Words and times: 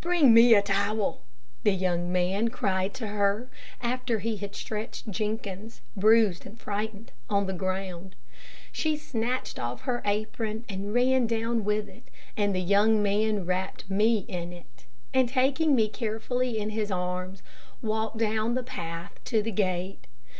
"Bring 0.00 0.34
me 0.34 0.52
a 0.56 0.62
towel," 0.62 1.22
the 1.62 1.70
young 1.70 2.10
man 2.10 2.48
cried 2.48 2.92
to 2.94 3.06
her, 3.06 3.48
after 3.80 4.18
he 4.18 4.36
had 4.38 4.56
stretched 4.56 5.08
Jenkins, 5.12 5.80
bruised 5.96 6.44
and 6.44 6.58
frightened, 6.60 7.12
on 7.28 7.46
the 7.46 7.52
ground. 7.52 8.16
She 8.72 8.96
snatched 8.96 9.60
off 9.60 9.82
her 9.82 10.02
apron, 10.04 10.64
and 10.68 10.92
ran 10.92 11.28
down 11.28 11.62
with 11.64 11.88
it, 11.88 12.10
and 12.36 12.52
the 12.52 12.60
young 12.60 13.00
man 13.00 13.46
wrapped 13.46 13.88
me 13.88 14.24
in 14.26 14.52
it, 14.52 14.86
and 15.14 15.28
taking 15.28 15.76
me 15.76 15.88
carefully 15.88 16.58
in 16.58 16.70
his 16.70 16.90
arms, 16.90 17.40
walked 17.80 18.18
down 18.18 18.56
the 18.56 18.64
path 18.64 19.20
to 19.26 19.40
the 19.40 19.52
gate. 19.52 20.08